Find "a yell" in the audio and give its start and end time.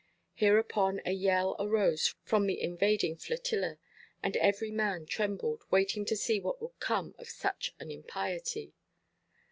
1.05-1.55